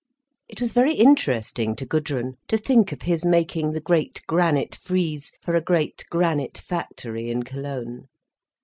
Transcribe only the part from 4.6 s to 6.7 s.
frieze for a great granite